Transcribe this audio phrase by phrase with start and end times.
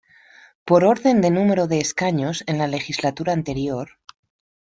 [0.65, 3.99] Por orden de número de escaños en la legislatura anterior.